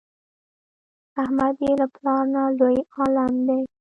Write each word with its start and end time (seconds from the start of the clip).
احمد 1.21 1.55
یې 1.65 1.71
له 1.79 1.87
پلار 1.95 2.23
نه 2.35 2.41
لوی 2.59 2.77
عالم 2.95 3.33
دی. 3.47 3.61